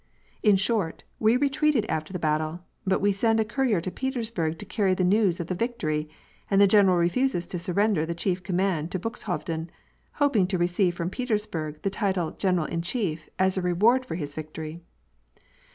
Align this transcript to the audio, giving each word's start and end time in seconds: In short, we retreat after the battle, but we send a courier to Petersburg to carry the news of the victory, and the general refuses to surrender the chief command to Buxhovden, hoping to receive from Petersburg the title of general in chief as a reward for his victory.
In 0.41 0.55
short, 0.55 1.03
we 1.19 1.37
retreat 1.37 1.85
after 1.87 2.11
the 2.11 2.17
battle, 2.17 2.61
but 2.87 3.01
we 3.01 3.13
send 3.13 3.39
a 3.39 3.45
courier 3.45 3.79
to 3.81 3.91
Petersburg 3.91 4.57
to 4.57 4.65
carry 4.65 4.95
the 4.95 5.03
news 5.03 5.39
of 5.39 5.45
the 5.45 5.53
victory, 5.53 6.09
and 6.49 6.59
the 6.59 6.65
general 6.65 6.97
refuses 6.97 7.45
to 7.45 7.59
surrender 7.59 8.03
the 8.03 8.15
chief 8.15 8.41
command 8.41 8.89
to 8.89 8.97
Buxhovden, 8.99 9.69
hoping 10.13 10.47
to 10.47 10.57
receive 10.57 10.95
from 10.95 11.11
Petersburg 11.11 11.83
the 11.83 11.91
title 11.91 12.29
of 12.29 12.39
general 12.39 12.65
in 12.65 12.81
chief 12.81 13.29
as 13.37 13.57
a 13.57 13.61
reward 13.61 14.03
for 14.03 14.15
his 14.15 14.33
victory. 14.33 14.81